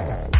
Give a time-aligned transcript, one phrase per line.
[0.00, 0.39] DJ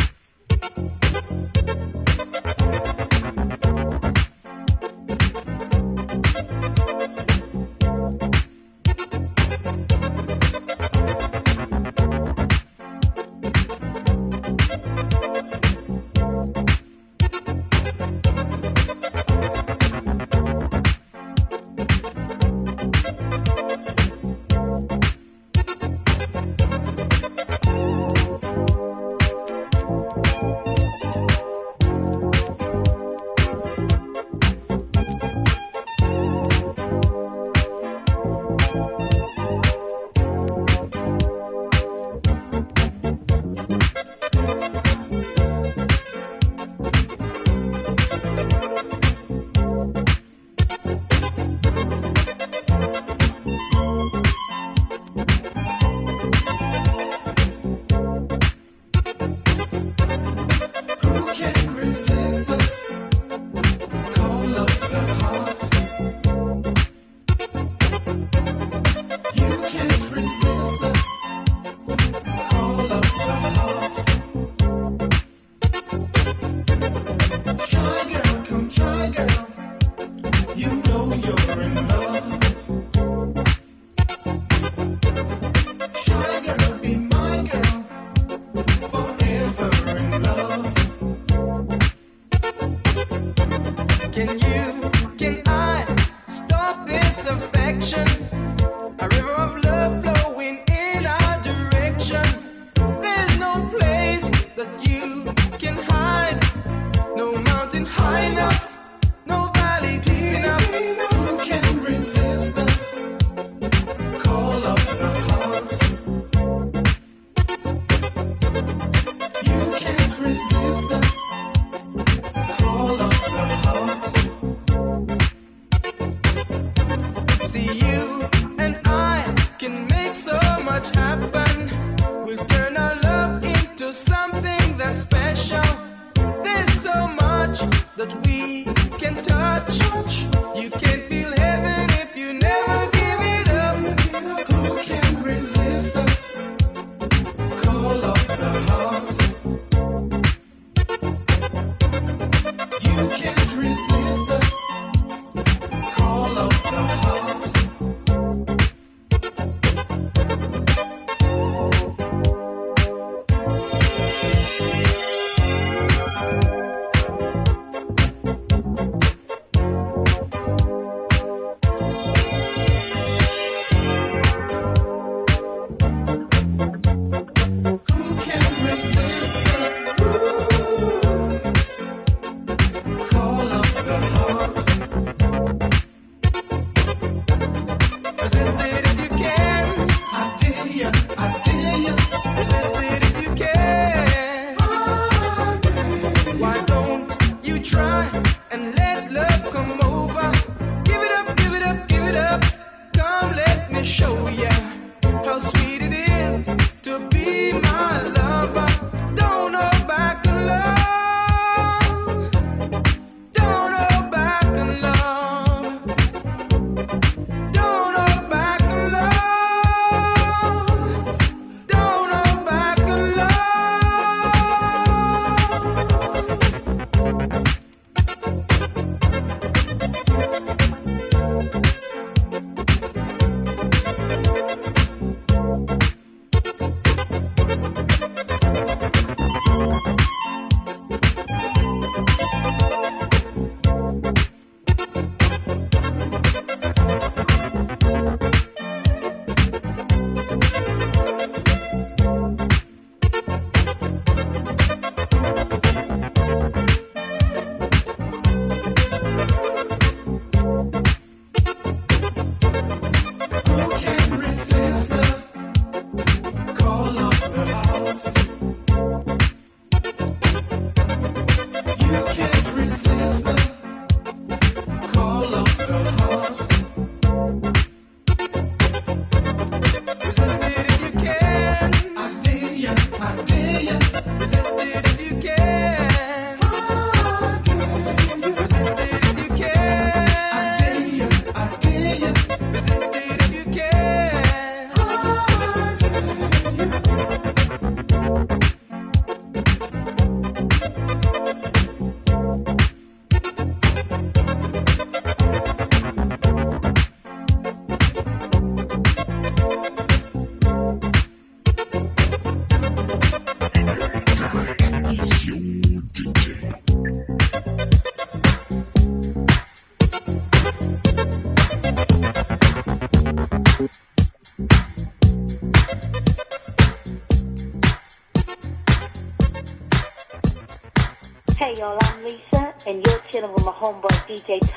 [334.11, 334.50] DJ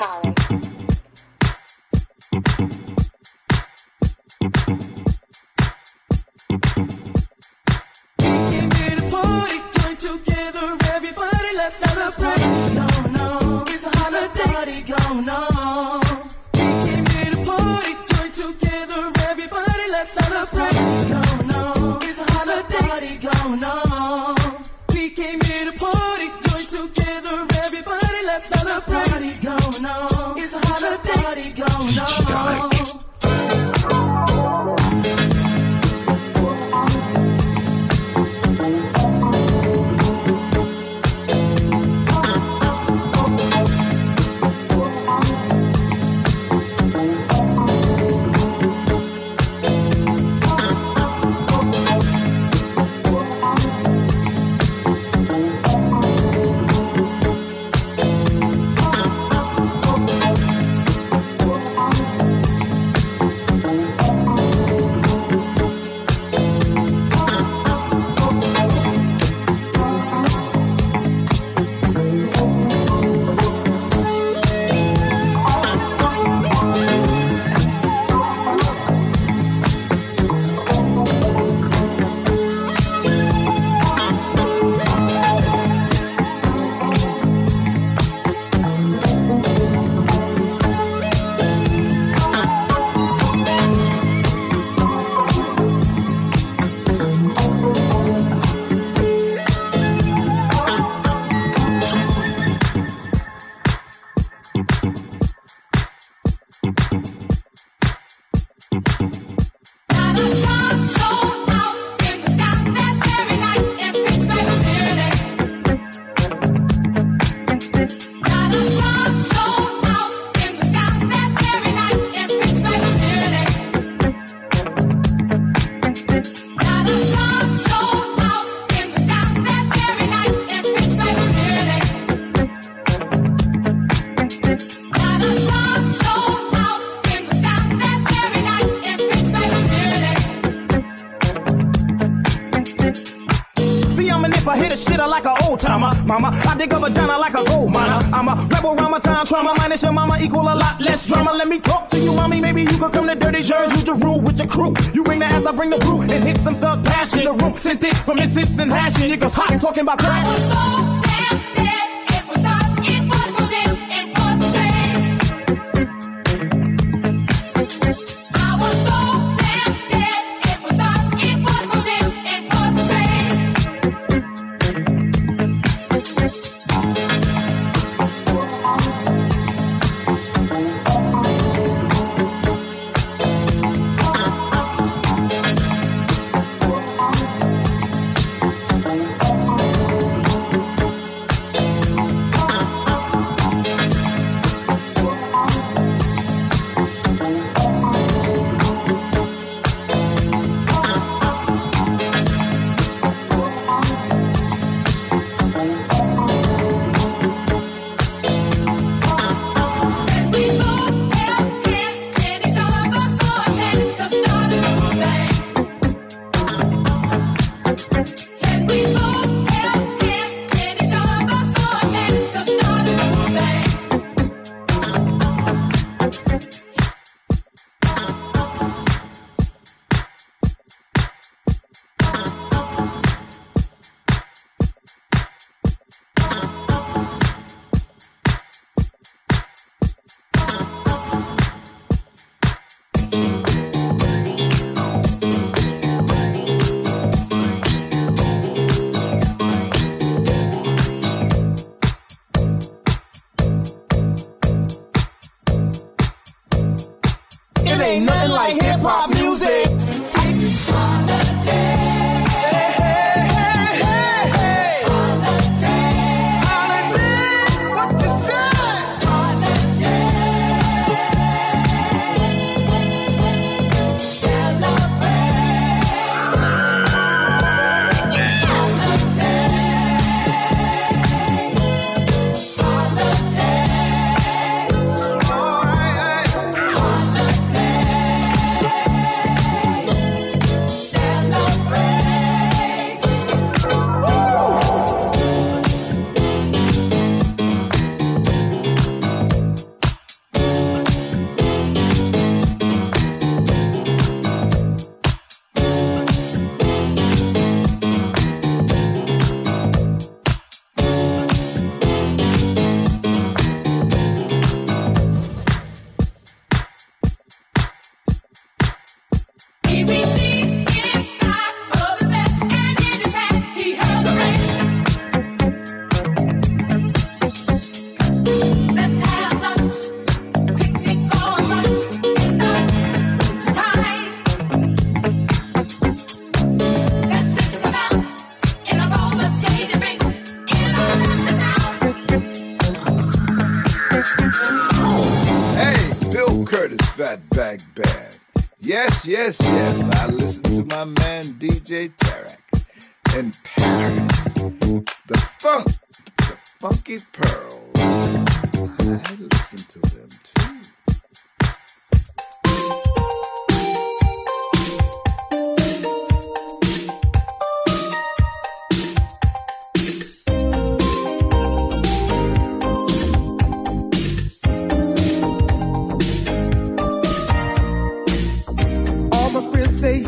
[146.06, 146.30] mama.
[146.32, 148.04] I dig a vagina like a gold miner.
[148.12, 149.54] I'm a rebel time trauma.
[149.56, 151.32] Minus your mama equal a lot less drama.
[151.32, 152.40] Let me talk to you, mommy.
[152.40, 154.74] Maybe you could come to Dirty Jersey, your rule with your crew.
[154.92, 157.24] You bring the ass, I bring the brew, and hit some thug passion.
[157.24, 159.10] The room sent it from insist and hashing.
[159.10, 161.13] Niggas hot and talking about crack.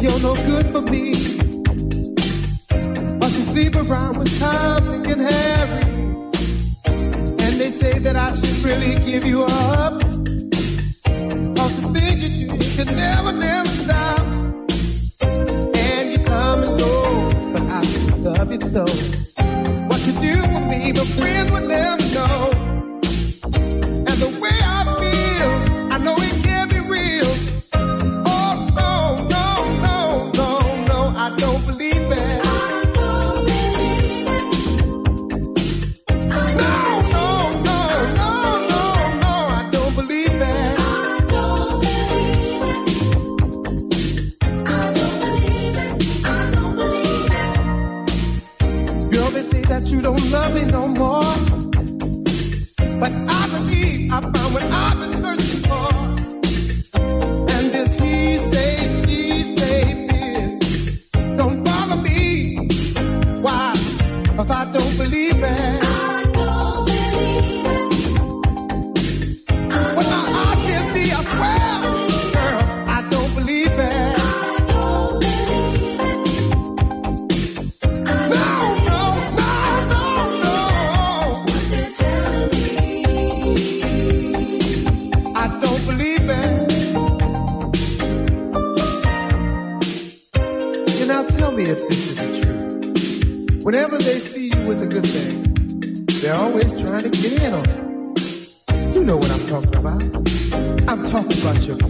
[0.07, 1.13] you're no good for me.
[3.19, 5.83] But you sleep around with Tom, Dick, and Harry.
[7.45, 9.76] And they say that I should really give you up.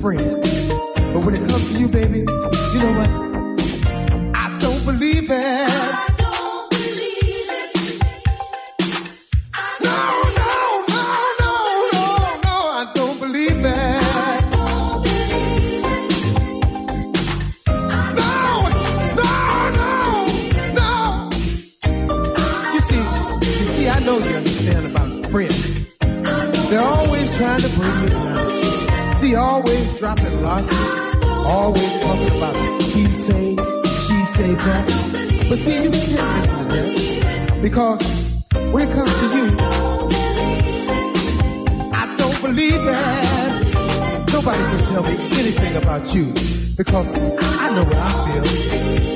[0.07, 0.41] friend.
[1.13, 3.36] But when it comes to you, baby, you know what?
[30.17, 32.83] Pop always talking about it.
[32.83, 33.57] he say,
[34.05, 35.47] she say that.
[35.49, 38.03] But see, you can't listen to that because
[38.73, 39.57] when it comes to you,
[41.93, 44.27] I don't believe that.
[44.33, 46.27] Nobody can tell me anything about you
[46.77, 49.16] because I know what I feel.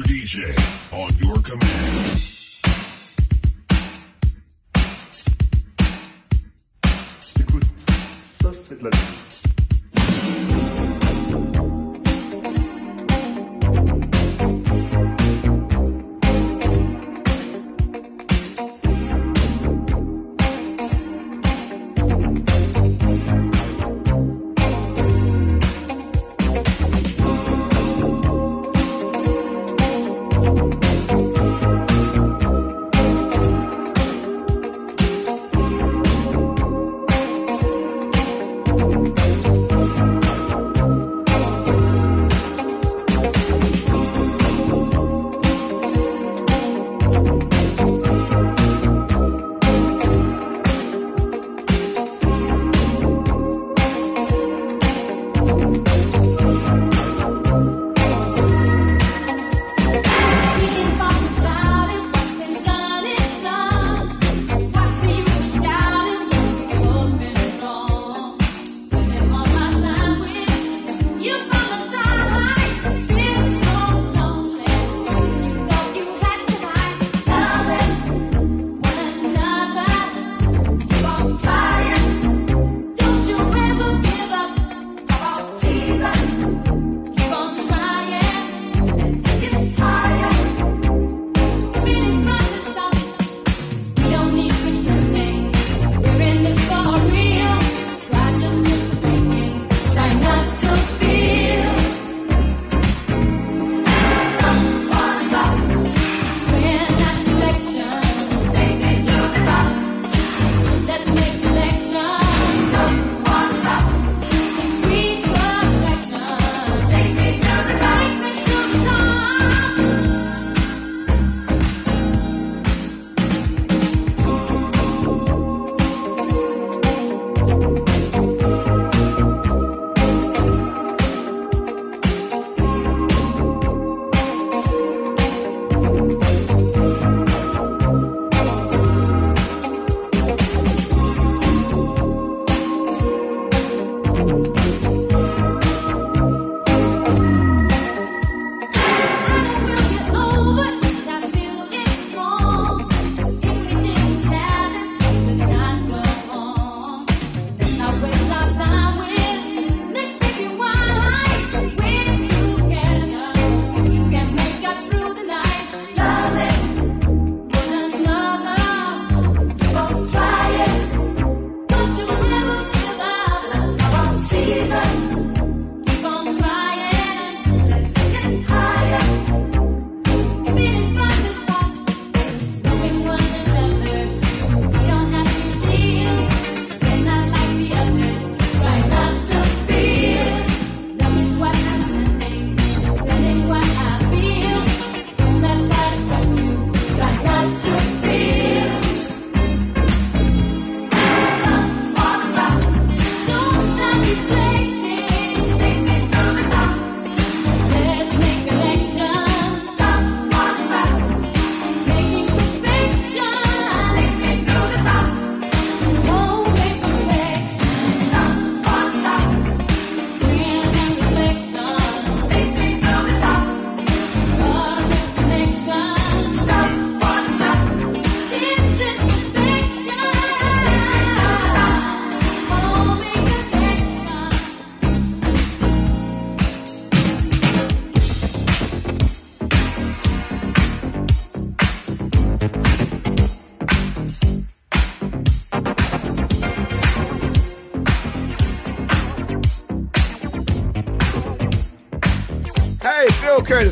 [0.00, 0.06] Mr.
[0.06, 0.54] DJ
[0.92, 1.60] on your command.
[7.40, 7.64] Écoute,
[8.42, 9.29] ça c'est de la musique.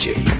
[0.00, 0.39] детей.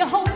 [0.00, 0.29] you whole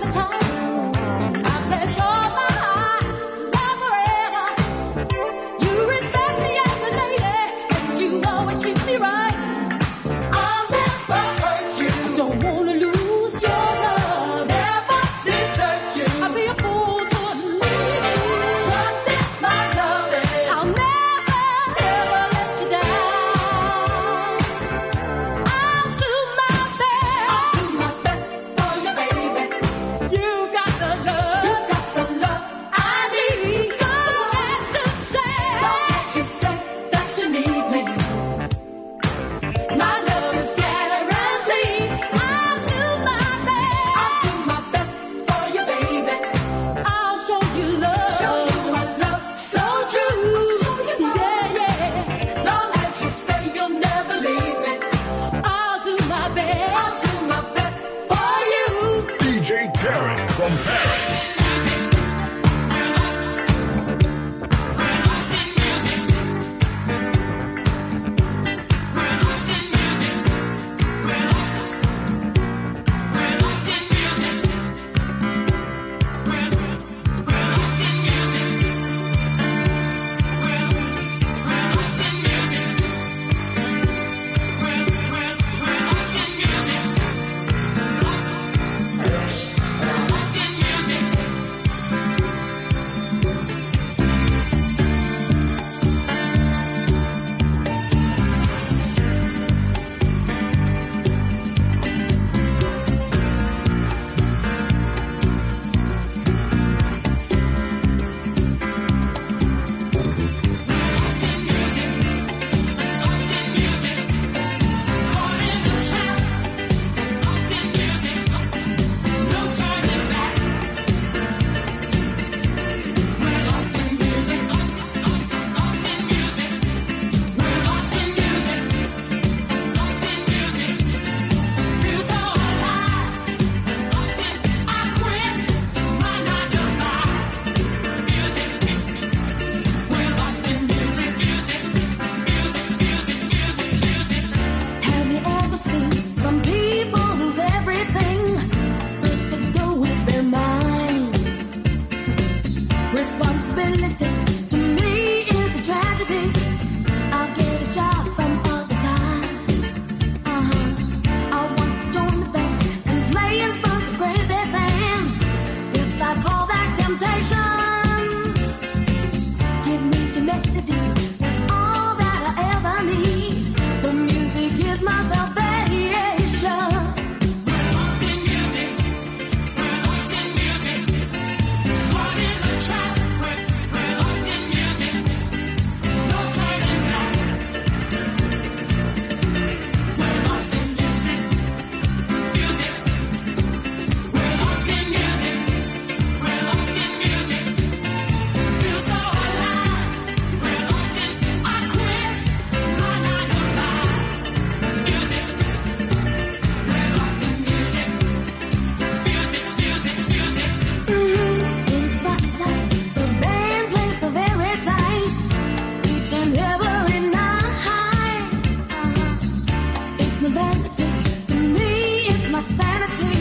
[222.56, 223.13] sanity.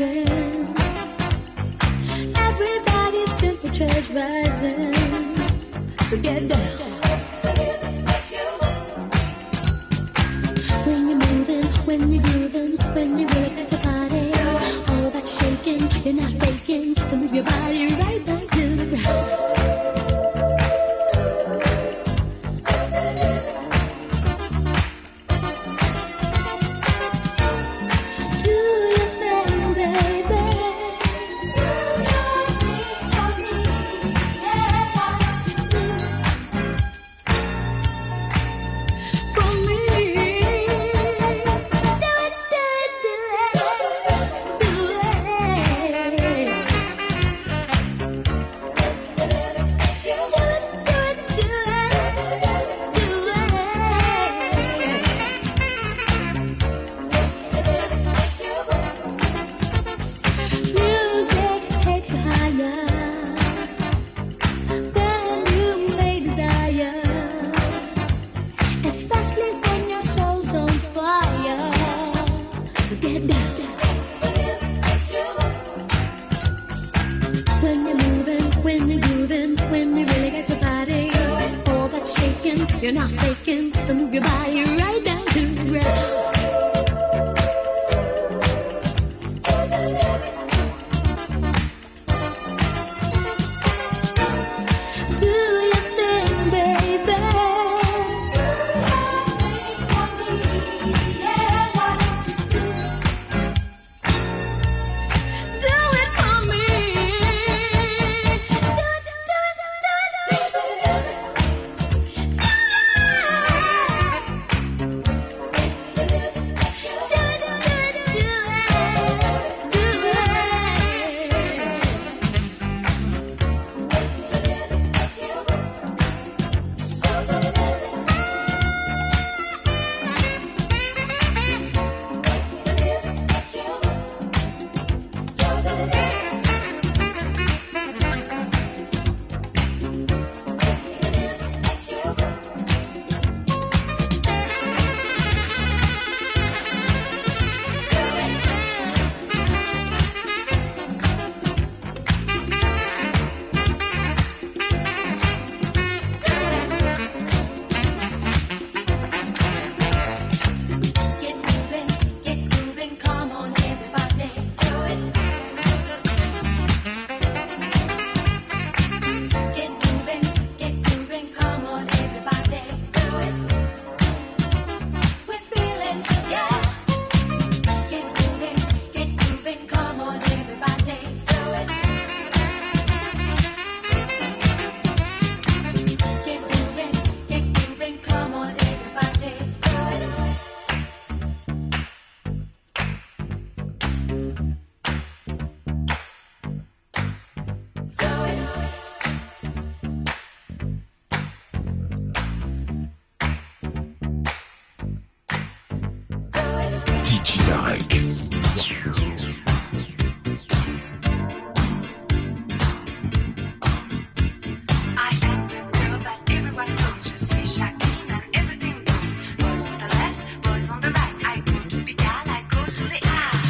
[0.00, 0.76] rising.
[2.36, 4.94] Everybody's temperature's rising.
[6.08, 6.60] So get down.
[10.84, 14.32] When you're moving, when you're grooving, when you're working your party,
[14.92, 16.63] all that shaking, you're not faking.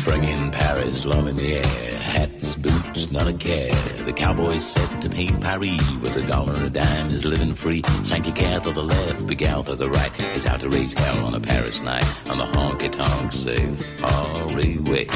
[0.04, 1.98] Bring in Paris, love in the air.
[1.98, 3.74] Hats, boots, none a care.
[4.04, 7.82] The cowboy's set to paint Paris with a dollar a dime is living free.
[8.02, 11.24] Sankey cat to the left, big out to the right is out to raise hell
[11.24, 12.04] on a Paris night.
[12.28, 15.06] On the honky tonk, say far away.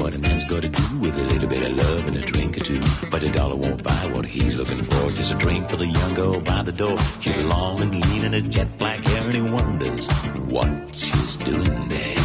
[0.00, 2.60] What a man's gotta do with a little bit of love and a drink or
[2.60, 2.80] two.
[3.10, 5.10] But a dollar won't buy what he's looking for.
[5.10, 6.96] Just a drink for the young girl by the door.
[7.20, 10.10] She's long and lean in her jet black hair and he wonders
[10.48, 12.19] what she's doing there.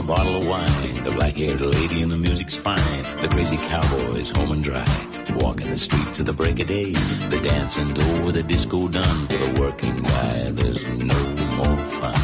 [0.00, 1.04] A bottle of wine.
[1.04, 3.02] The black-haired lady and the music's fine.
[3.20, 4.86] The crazy cowboy's home and dry.
[5.36, 6.92] Walking the streets at the break of day.
[6.92, 9.26] The dancing door, the disco done.
[9.28, 11.20] For the working guy, there's no
[11.58, 12.20] more fun.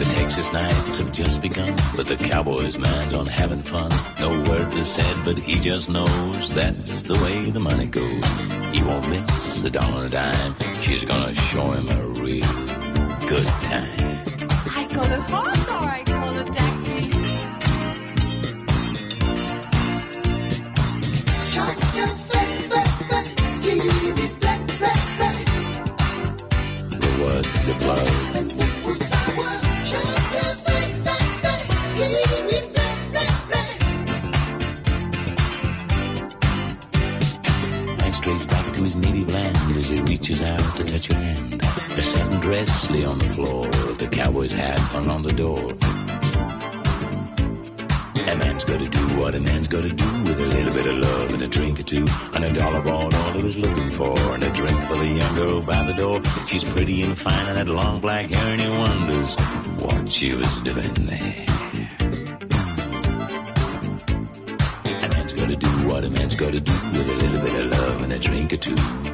[0.00, 3.90] The Texas nights have just begun, but the cowboy's mind's on having fun.
[4.18, 8.24] No words are said, but he just knows that's the way the money goes.
[8.72, 10.56] He won't miss a dollar a dime.
[10.80, 12.52] She's gonna show him a real
[13.28, 14.13] good time.
[14.94, 16.13] I call a horse
[40.24, 41.62] reaches out to touch her hand.
[41.62, 43.66] Her satin dress lay on the floor,
[43.98, 45.72] the cowboy's hat hung on the door.
[48.32, 51.34] A man's gotta do what a man's gotta do with a little bit of love
[51.34, 52.06] and a drink or two.
[52.32, 54.18] And a dollar bought all he was looking for.
[54.32, 56.22] And a drink for the young girl by the door.
[56.46, 59.36] She's pretty and fine and that long black hair, and he wonders
[59.78, 61.46] what she was doing there.
[64.86, 68.02] A man's gotta do what a man's gotta do with a little bit of love
[68.04, 69.13] and a drink or two.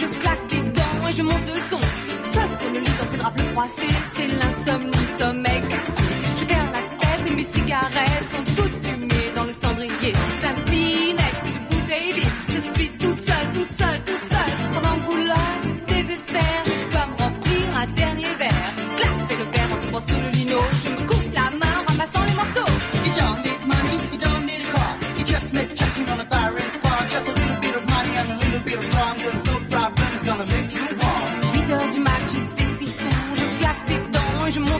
[0.00, 1.78] Je claque des dents et je monte le son.
[2.32, 5.60] Seul sur le lit dans ses draps plus froissés, c'est l'insomnie, sommeil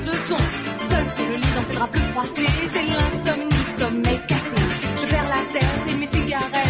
[0.01, 0.43] chante le son.
[0.89, 4.57] Seul sur le lit, dans ses draps plus froissés, c'est l'insomnie, sommeil cassé.
[4.97, 6.70] Je perds la tête et mes cigarettes.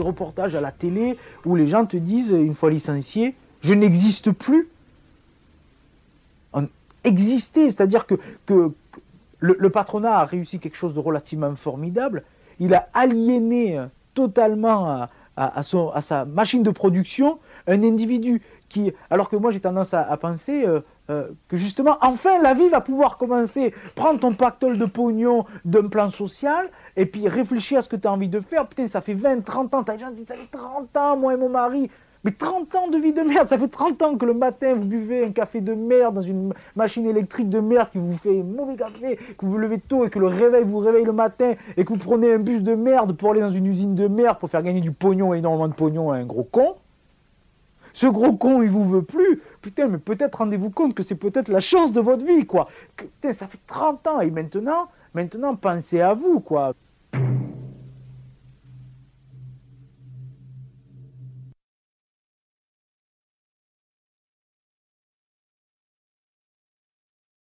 [0.00, 4.68] Reportages à la télé où les gens te disent, une fois licencié, je n'existe plus.
[7.04, 8.72] Exister, c'est-à-dire que, que
[9.38, 12.24] le, patronat a réussi quelque chose de relativement formidable.
[12.58, 17.38] Il a aliéné euh, totalement à, à- à son- à sa machine de production
[17.68, 22.42] un individu qui, alors que moi j'ai tendance à, penser euh, euh, que justement, enfin
[22.42, 23.72] la vie va pouvoir commencer.
[23.94, 26.68] Prends ton pactole de pognon d'un plan social
[26.98, 28.66] et puis réfléchis à ce que tu as envie de faire.
[28.66, 31.16] Putain, ça fait 20, 30 ans, t'as des gens qui disent ça fait 30 ans,
[31.16, 31.88] moi et mon mari.
[32.24, 34.84] Mais 30 ans de vie de merde, ça fait 30 ans que le matin vous
[34.84, 38.74] buvez un café de merde dans une machine électrique de merde qui vous fait mauvais
[38.74, 41.84] café, que vous vous levez tôt et que le réveil vous réveille le matin et
[41.84, 44.50] que vous prenez un bus de merde pour aller dans une usine de merde pour
[44.50, 46.74] faire gagner du pognon, énormément de pognon à un gros con.
[47.92, 49.40] Ce gros con, il vous veut plus.
[49.62, 52.68] Putain, mais peut-être rendez-vous compte que c'est peut-être la chance de votre vie, quoi.
[52.96, 56.74] Putain, ça fait 30 ans et maintenant, maintenant, pensez à vous, quoi.
[57.12, 57.57] Thank you.